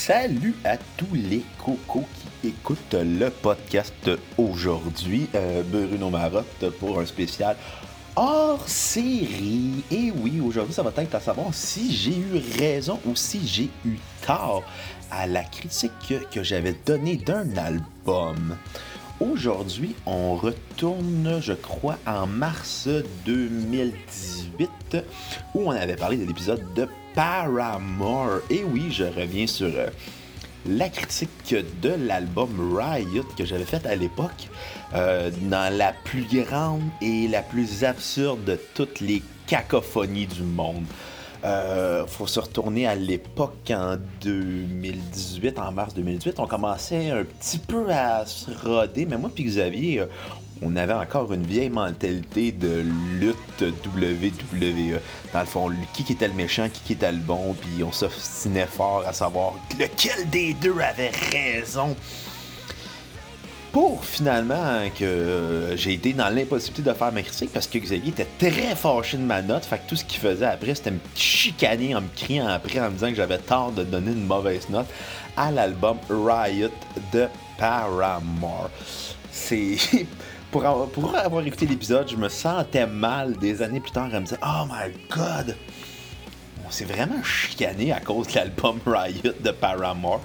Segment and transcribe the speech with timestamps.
[0.00, 2.06] Salut à tous les cocos
[2.40, 4.08] qui écoutent le podcast
[4.38, 5.28] aujourd'hui.
[5.34, 7.56] Euh, Bruno Marotte pour un spécial
[8.14, 9.84] hors série.
[9.90, 13.68] Et oui, aujourd'hui, ça va être à savoir si j'ai eu raison ou si j'ai
[13.84, 14.62] eu tort
[15.10, 18.56] à la critique que j'avais donnée d'un album.
[19.20, 22.88] Aujourd'hui, on retourne, je crois, en mars
[23.26, 24.96] 2018,
[25.54, 26.86] où on avait parlé de l'épisode de
[27.16, 28.42] Paramore.
[28.48, 29.88] Et oui, je reviens sur euh,
[30.66, 34.48] la critique de l'album Riot que j'avais fait à l'époque,
[34.94, 40.84] euh, dans la plus grande et la plus absurde de toutes les cacophonies du monde.
[41.44, 46.40] Euh, faut se retourner à l'époque en 2018, en mars 2018.
[46.40, 50.06] On commençait un petit peu à se roder, mais moi puis Xavier, euh,
[50.62, 52.82] on avait encore une vieille mentalité de
[53.20, 54.98] lutte WWE.
[55.32, 59.04] Dans le fond, qui était le méchant, qui était le bon, puis on s'obstinait fort
[59.06, 61.94] à savoir lequel des deux avait raison
[63.78, 68.08] pour finalement que euh, j'ai été dans l'impossibilité de faire ma critique parce que Xavier
[68.10, 69.64] était très fâché de ma note.
[69.64, 72.86] Fait que tout ce qu'il faisait après, c'était me chicaner en me criant après, en
[72.86, 74.88] me disant que j'avais tort de donner une mauvaise note
[75.36, 76.72] à l'album Riot
[77.12, 78.68] de Paramore.
[79.30, 79.76] C'est.
[80.50, 84.18] Pour avoir, pour avoir écouté l'épisode, je me sentais mal des années plus tard à
[84.18, 85.54] me dire Oh my god!
[86.66, 90.22] On s'est vraiment chicané à cause de l'album Riot de Paramore.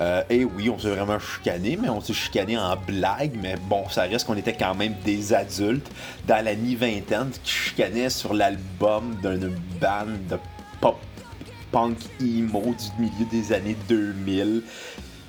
[0.00, 3.36] Euh, et oui, on s'est vraiment chicané, mais on s'est chicané en blague.
[3.40, 5.90] Mais bon, ça reste qu'on était quand même des adultes
[6.26, 10.38] dans la mi-vingtaine qui chicanaient sur l'album d'une band de
[10.80, 10.98] pop
[11.72, 14.62] punk emo du milieu des années 2000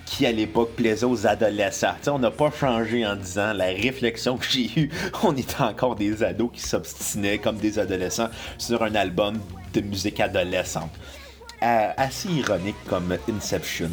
[0.06, 1.96] qui à l'époque plaisait aux adolescents.
[2.08, 4.90] on n'a pas changé en disant la réflexion que j'ai eue.
[5.24, 9.38] On était encore des ados qui s'obstinaient comme des adolescents sur un album
[9.74, 10.92] de musique adolescente.
[11.62, 13.92] Euh, assez ironique comme Inception.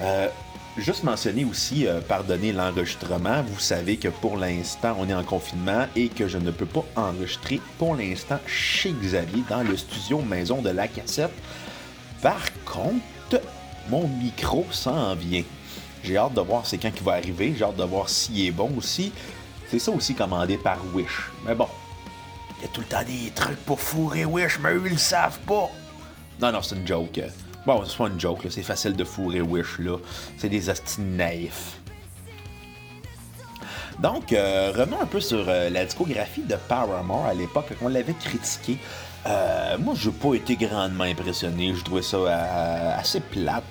[0.00, 0.28] Euh,
[0.76, 5.86] juste mentionner aussi, euh, pardonnez l'enregistrement, vous savez que pour l'instant, on est en confinement
[5.94, 10.62] et que je ne peux pas enregistrer pour l'instant chez Xavier dans le studio Maison
[10.62, 11.32] de la Cassette.
[12.22, 13.40] Par contre,
[13.88, 15.44] mon micro s'en vient.
[16.02, 18.50] J'ai hâte de voir c'est quand qui va arriver, j'ai hâte de voir s'il est
[18.50, 19.12] bon aussi.
[19.70, 21.30] C'est ça aussi commandé par Wish.
[21.46, 21.68] Mais bon,
[22.58, 24.98] il y a tout le temps des trucs pour fourrer Wish, mais eux ils le
[24.98, 25.70] savent pas.
[26.40, 27.20] Non, non, c'est une joke.
[27.66, 29.96] Bon, c'est pas une joke, c'est facile de fourrer Wish, là.
[30.36, 31.78] C'est des astuces naïfs.
[34.00, 38.14] Donc, euh, revenons un peu sur euh, la discographie de Paramore à l'époque, on l'avait
[38.14, 38.76] critiqué.
[39.26, 41.72] Euh, moi, je n'ai pas été grandement impressionné.
[41.74, 42.18] Je trouvais ça
[42.98, 43.64] assez plate.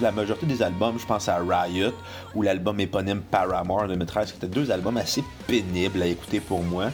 [0.00, 1.92] La majorité des albums, je pense à Riot
[2.34, 6.62] ou l'album éponyme Paramore en 2013, qui étaient deux albums assez pénibles à écouter pour
[6.62, 6.90] moi.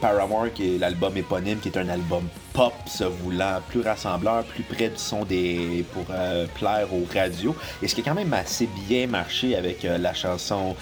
[0.00, 4.62] Paramore, qui est l'album éponyme, qui est un album pop, se voulant plus rassembleur, plus
[4.62, 7.56] près du son des pour euh, plaire aux radios.
[7.82, 10.76] Et ce qui a quand même assez bien marché avec euh, la chanson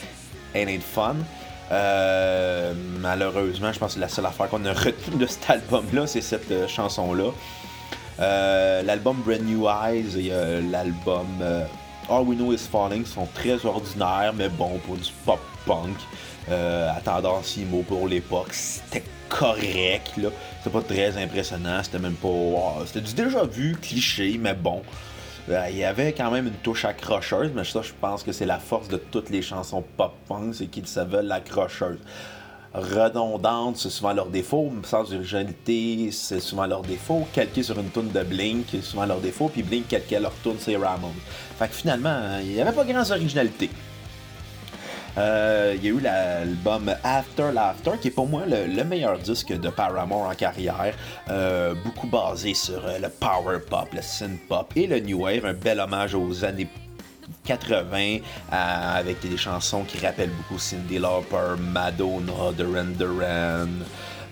[0.54, 1.16] Ain't It Fun.
[3.00, 6.68] malheureusement, je pense que la seule affaire qu'on a retenue de cet album-là, c'est cette
[6.68, 7.30] chanson-là.
[8.82, 10.32] l'album Brand New Eyes et
[10.70, 11.26] l'album
[12.10, 15.96] All We Know Is Falling sont très ordinaires, mais bon, pour du pop-punk
[16.48, 18.52] euh, à tendance IMO pour l'époque.
[18.52, 20.28] C'était correct, là.
[20.58, 22.84] C'était pas très impressionnant, c'était même pas.
[22.84, 24.82] c'était du déjà vu, cliché, mais bon.
[25.48, 28.46] Euh, il y avait quand même une touche accrocheuse, mais ça, je pense que c'est
[28.46, 31.32] la force de toutes les chansons pop-punk, c'est qu'ils se veulent.
[32.72, 34.72] Redondante, c'est souvent leur défaut.
[34.84, 37.26] Sans originalité, c'est souvent leur défaut.
[37.32, 39.48] Calqué sur une toune de Blink, c'est souvent leur défaut.
[39.48, 41.10] Puis Blink, calqué leur toune, c'est Ramon.
[41.58, 43.70] Fait que finalement, il n'y avait pas grand originalité.
[45.18, 49.52] Euh, il y a eu l'album After Laughter, qui est pour moi le, meilleur disque
[49.52, 50.94] de Paramore en carrière.
[51.28, 55.44] Euh, beaucoup basé sur euh, le power pop, le synth pop et le new wave.
[55.44, 56.68] Un bel hommage aux années
[57.44, 58.18] 80
[58.50, 63.68] avec des chansons qui rappellent beaucoup Cindy Lauper, Madonna, Duran Duran.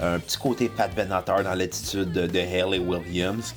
[0.01, 3.55] Un petit côté Pat Benatar dans l'attitude de, de Haley Williams.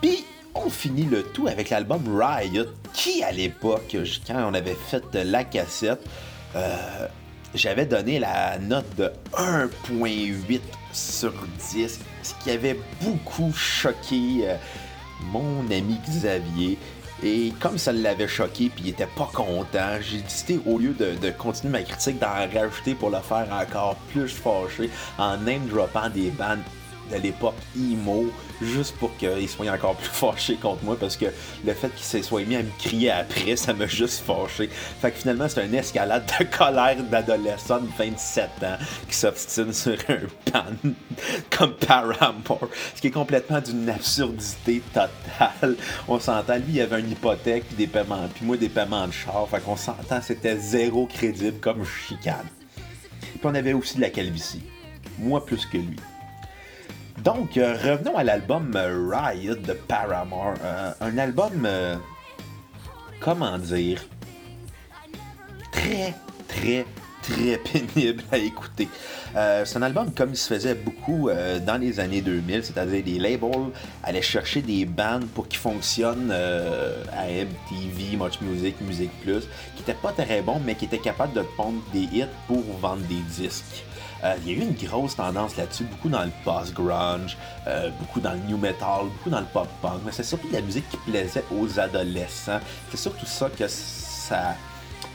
[0.00, 3.94] Puis on finit le tout avec l'album Riot, qui à l'époque,
[4.26, 6.00] quand on avait fait la cassette,
[6.56, 7.06] euh,
[7.54, 10.60] j'avais donné la note de 1.8
[10.92, 11.32] sur
[11.72, 14.56] 10, ce qui avait beaucoup choqué euh,
[15.32, 16.78] mon ami Xavier.
[17.22, 21.30] Et comme ça l'avait choqué puis il était pas content, j'ai décidé au lieu de,
[21.30, 26.30] continuer ma critique d'en rajouter pour le faire encore plus fâché en name droppant des
[26.30, 26.60] bandes
[27.10, 28.26] de l'époque emo,
[28.62, 31.26] juste pour qu'il soit encore plus fâché contre moi, parce que
[31.64, 34.68] le fait qu'il se soit mis à me crier après, ça m'a juste fâché.
[35.00, 38.76] Fait que finalement, c'est une escalade de colère d'adolescent de 27 ans
[39.08, 40.64] qui s'obstine sur un pan
[41.50, 45.76] comme Paramore, ce qui est complètement d'une absurdité totale.
[46.08, 49.12] On s'entend, lui, il avait une hypothèque, puis des paiements, puis moi, des paiements de
[49.12, 49.48] char.
[49.48, 52.46] Fait qu'on s'entend, c'était zéro crédible comme chicane.
[53.20, 54.62] Puis on avait aussi de la calvitie.
[55.18, 55.96] Moi plus que lui.
[57.24, 60.56] Donc, euh, revenons à l'album euh, Riot de Paramore.
[60.62, 61.66] Euh, un album,
[63.18, 64.02] comment dire,
[65.72, 66.14] très,
[66.46, 66.84] très,
[67.28, 68.88] très pénible à écouter.
[69.34, 71.28] c'est un album comme il se faisait beaucoup
[71.66, 73.70] dans les années 2000, c'est-à-dire les labels
[74.02, 79.42] allaient chercher des bands pour qu'ils fonctionnent à MTV, Much Music, Music Plus,
[79.74, 83.02] qui n'étaient pas très bons, mais qui étaient capables de pondre des hits pour vendre
[83.08, 83.84] des disques.
[84.24, 87.36] Euh, il y a eu une grosse tendance là-dessus, beaucoup dans le post-grunge,
[87.66, 90.88] euh, beaucoup dans le new metal, beaucoup dans le pop-punk, mais c'est surtout la musique
[90.88, 92.60] qui plaisait aux adolescents.
[92.90, 94.56] C'est surtout ça que ça,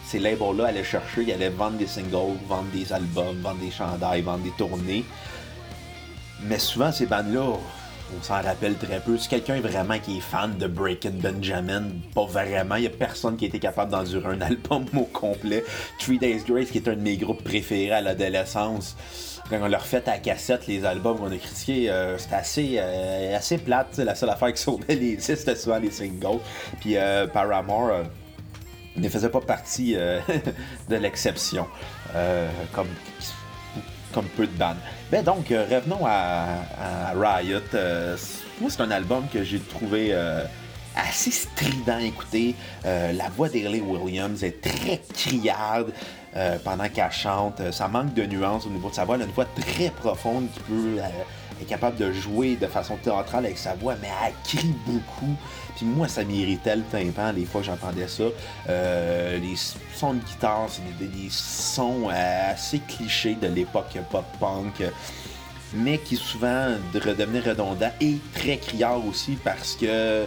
[0.10, 1.22] ces labels-là allaient chercher.
[1.22, 5.06] Ils allaient vendre des singles, vendre des albums, vendre des chandails, vendre des tournées.
[6.42, 7.42] Mais souvent, ces bandes-là,
[8.18, 9.20] on s'en rappelle très peu.
[9.20, 11.84] Si quelqu'un est vraiment qui est fan de Breaking Benjamin,
[12.16, 12.76] pas vraiment.
[12.76, 15.64] Il n'y a personne qui a été capable d'endurer un album au complet.
[16.00, 18.96] Three Days Grace, qui est un de mes groupes préférés à l'adolescence.
[19.48, 23.38] Quand on leur fait à cassette les albums qu'on a critiqués, euh, c'était assez, euh,
[23.38, 23.98] assez plate.
[24.00, 26.40] La seule affaire qui sauvait les c'était souvent les singles.
[26.80, 27.92] Puis euh, Paramore
[29.02, 29.96] ne faisait pas partie
[30.90, 31.68] de l'exception.
[32.74, 32.88] comme
[34.14, 34.78] comme peu de bandes.
[35.12, 36.46] Ben donc, euh, revenons à,
[37.16, 37.60] Riot.
[37.74, 38.18] Euh,
[38.60, 40.44] moi, c'est un album que j'ai trouvé euh,
[40.96, 42.56] assez strident à écouter.
[42.84, 45.92] la voix d'Ailey Williams est très criarde
[46.64, 47.72] pendant qu'elle chante.
[47.72, 49.16] Ça manque de nuances au niveau de sa voix.
[49.16, 50.98] Elle a une voix très profonde qui peut
[51.62, 55.36] est capable de jouer de façon théâtrale avec sa voix, mais elle crie beaucoup.
[55.76, 58.24] Puis moi, ça m'irritait le tympan les fois que j'entendais ça.
[58.70, 59.56] Euh, les
[59.96, 64.84] sons de guitare, c'est des, sons assez clichés de l'époque pop-punk
[65.74, 70.26] mais qui souvent redevenaient redondants et très criards aussi parce que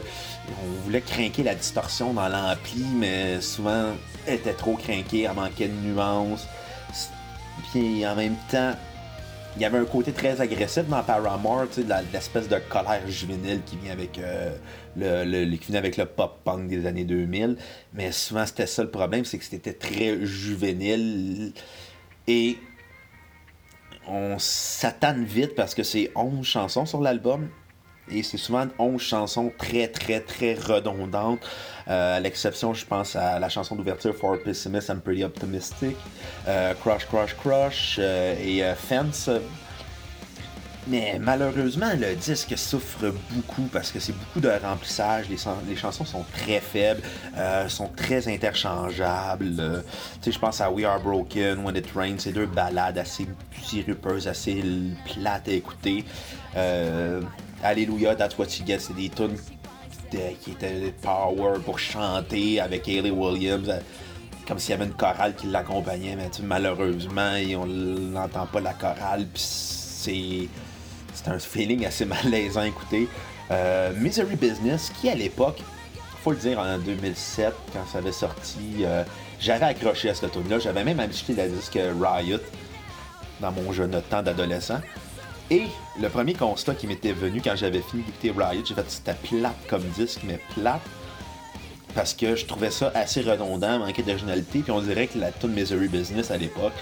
[0.49, 3.87] on voulait craquer la distorsion dans l'ampli, mais souvent
[4.27, 6.47] elle était trop craquée, elle manquait de nuances.
[7.71, 8.73] Puis en même temps,
[9.57, 11.67] il y avait un côté très agressif dans Paramore,
[12.13, 14.55] l'espèce de colère juvénile qui vient avec euh,
[14.97, 17.57] le, qui vient avec le pop-punk des années 2000.
[17.93, 21.53] Mais souvent, c'était ça le problème, c'est que c'était très juvénile.
[22.27, 22.57] Et
[24.09, 27.49] on s'attend vite parce que c'est 11 chansons sur l'album.
[28.11, 31.41] Et c'est souvent 11 chansons très, très, très redondantes.
[31.89, 35.97] Euh, à l'exception, je pense à la chanson d'ouverture For Pessimist I'm Pretty Optimistic,
[36.49, 39.31] euh, Crush, Crush, Crush euh, et Fence.
[40.89, 45.27] Mais malheureusement, le disque souffre beaucoup parce que c'est beaucoup de remplissage.
[45.29, 47.03] Les, chansons sont très faibles,
[47.69, 49.55] sont très interchangeables.
[50.21, 53.29] tu sais, je pense à We Are Broken, When It Rains, c'est deux ballades assez
[53.63, 54.61] sirupeuses, assez
[55.05, 56.05] plates à écouter.
[57.63, 59.37] Alléluia, That's What You Get, c'est des tunes
[60.41, 63.79] qui étaient power pour chanter avec Hayley Williams, euh,
[64.47, 69.27] comme s'il y avait une chorale qui l'accompagnait, mais malheureusement, on n'entend pas la chorale,
[69.35, 70.49] c'est
[71.27, 73.09] un feeling assez malaisant à écouter.
[73.51, 75.63] Euh, Misery Business, qui à l'époque,
[76.23, 79.03] faut le dire, en 2007, quand ça avait sorti, euh,
[79.41, 82.39] j'avais accroché à cette tune là j'avais même acheté la disque Riot
[83.41, 84.81] dans mon jeune temps d'adolescent.
[85.53, 85.65] Et
[86.01, 89.55] le premier constat qui m'était venu quand j'avais fini d'écouter Riot, j'ai fait c'était plate
[89.69, 90.81] comme disque, mais plate.
[91.95, 95.53] Parce que je trouvais ça assez redondant, manquait d'originalité, puis on dirait que la tune
[95.53, 96.73] Misery Business à l'époque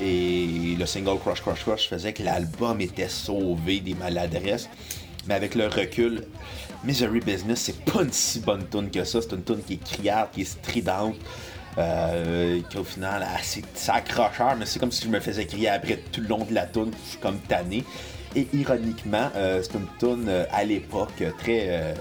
[0.00, 4.68] et le single Crush Crush Crush faisait que l'album était sauvé des maladresses.
[5.28, 6.24] Mais avec le recul,
[6.82, 9.22] Misery Business, c'est pas une si bonne tune que ça.
[9.22, 11.14] C'est une tune qui est criarde, qui est stridente.
[11.78, 15.98] Euh, qui au final, c'est accrocheur, mais c'est comme si je me faisais crier après
[16.10, 17.84] tout le long de la tune, je suis comme tanné.
[18.34, 21.94] Et ironiquement, euh, c'est une tune euh, à l'époque très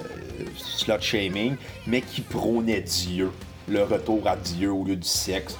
[0.55, 1.55] slot shaming,
[1.85, 3.31] mais qui prônait Dieu,
[3.67, 5.55] le retour à Dieu au lieu du sexe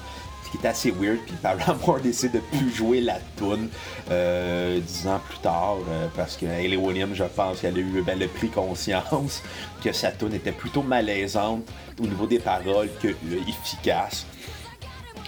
[0.48, 1.18] ce qui est assez weird.
[1.26, 3.68] Puis Paramore décide de plus jouer la tune
[4.10, 8.02] euh, dix ans plus tard euh, parce que Hayley Williams, je pense qu'elle a eu
[8.04, 9.42] ben, le prix conscience
[9.84, 11.64] que sa tune était plutôt malaisante
[12.00, 14.26] au niveau des paroles que euh, efficace.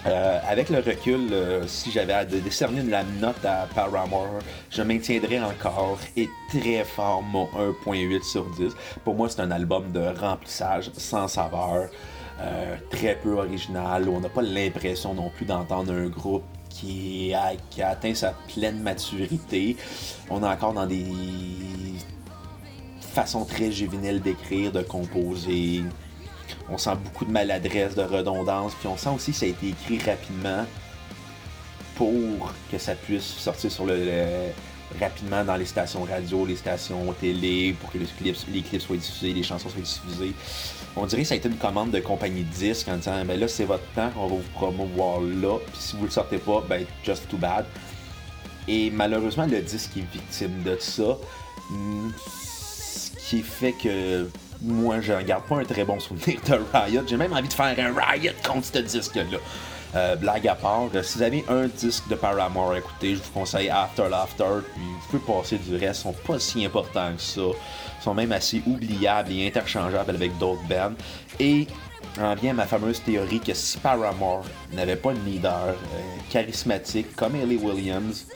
[0.03, 1.29] avec le recul,
[1.67, 4.39] si j'avais à décerner la note à Paramore,
[4.71, 7.45] je maintiendrais encore et très fort mon
[7.85, 8.73] 1.8 sur 10.
[9.03, 11.89] Pour moi, c'est un album de remplissage sans saveur.
[12.43, 17.33] Euh, très peu original, où on n'a pas l'impression non plus d'entendre un groupe qui,
[17.35, 19.77] a, qui a atteint sa pleine maturité.
[20.29, 21.05] On est encore dans des
[22.99, 25.83] façons très juvéniles d'écrire, de composer.
[26.69, 29.67] On sent beaucoup de maladresse, de redondance, puis on sent aussi que ça a été
[29.69, 30.65] écrit rapidement
[31.95, 34.49] pour que ça puisse sortir sur le,
[34.99, 38.97] rapidement dans les stations radio, les stations télé, pour que les clips, les clips soient
[38.97, 40.33] diffusés, les chansons soient diffusées.
[40.95, 43.39] On dirait que ça a été une commande de compagnie de disques en disant ben
[43.39, 46.63] là c'est votre temps, on va vous promouvoir là, puis si vous le sortez pas,
[46.67, 47.65] ben just too bad.
[48.67, 51.17] Et malheureusement le disque est victime de ça.
[52.17, 54.27] Ce qui fait que
[54.61, 57.03] moi je garde pas un très bon souvenir de Riot.
[57.07, 59.37] J'ai même envie de faire un Riot contre ce disque-là.
[59.93, 63.21] Euh, blague à part, euh, si vous avez un disque de Paramore à écouter, je
[63.21, 67.11] vous conseille After Laughter, puis vous pouvez passer du reste, ils sont pas si importants
[67.13, 67.41] que ça.
[67.41, 70.95] Ils sont même assez oubliables et interchangeables avec d'autres bands.
[71.39, 71.67] Et
[72.21, 75.75] en vient ma fameuse théorie que si Paramore n'avait pas de leader euh,
[76.29, 78.27] charismatique comme Ellie Williams,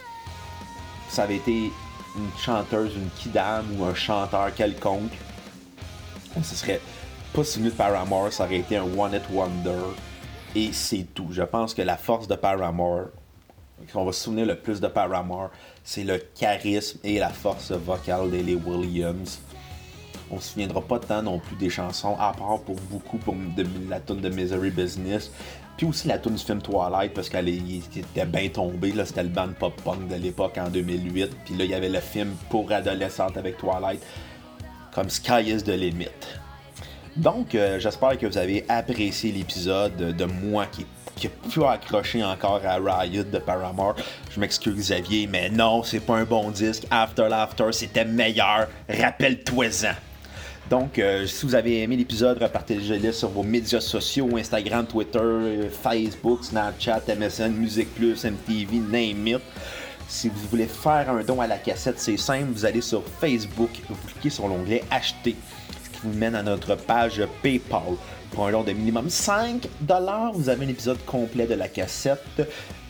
[1.07, 1.71] ça avait été
[2.17, 5.11] une chanteuse, une kidam ou un chanteur quelconque,
[6.43, 6.81] ce serait
[7.33, 9.71] pas si de Paramore, ça aurait été un One It Wonder
[10.55, 11.27] et c'est tout.
[11.31, 13.07] Je pense que la force de Paramore,
[13.91, 15.49] qu'on va se souvenir le plus de Paramore,
[15.83, 19.39] c'est le charisme et la force vocale d'Ellie Williams.
[20.31, 23.35] On se souviendra pas tant non plus des chansons, à part pour beaucoup pour
[23.89, 25.29] la tune de Misery Business.
[25.77, 28.93] Puis aussi la tune du film Twilight, parce qu'elle était bien tombée.
[29.05, 31.35] C'était le band pop-punk de l'époque en 2008.
[31.43, 34.01] Puis là, il y avait le film pour adolescentes avec Twilight,
[34.93, 36.07] comme Sky is the Limit.
[37.15, 42.21] Donc, euh, j'espère que vous avez apprécié l'épisode de moi qui, qui a pu accrocher
[42.25, 43.95] encore à Riot de Paramore.
[44.31, 46.83] Je m'excuse Xavier, mais non, c'est pas un bon disque.
[46.91, 48.67] After Laughter, c'était meilleur.
[48.89, 49.93] Rappelle-toi-en.
[50.69, 56.43] Donc, euh, si vous avez aimé l'épisode, repartagez-le sur vos médias sociaux, Instagram, Twitter, Facebook,
[56.43, 59.41] Snapchat, MSN, Musique Plus, MTV, name it.
[60.07, 63.69] Si vous voulez faire un don à la cassette, c'est simple, vous allez sur Facebook,
[63.87, 65.35] vous cliquez sur l'onglet Acheter
[66.05, 67.95] vous mène à notre page PayPal.
[68.31, 69.67] Pour un don de minimum 5
[70.33, 72.47] vous avez un épisode complet de la cassette.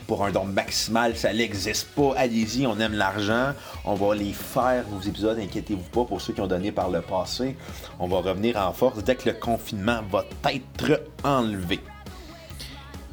[0.08, 2.14] Pour un don maximal, ça n'existe pas.
[2.16, 3.54] Allez-y, on aime l'argent.
[3.86, 7.02] On va les faire, vos épisodes, inquiétez-vous pas pour ceux qui ont donné par le
[7.02, 7.56] passé.
[8.00, 11.80] On va revenir en force dès que le confinement va être enlevé.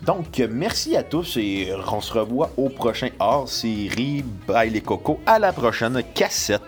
[0.05, 5.21] Donc, merci à tous et on se revoit au prochain hors série Bye les cocos.
[5.27, 6.61] À la prochaine cassette.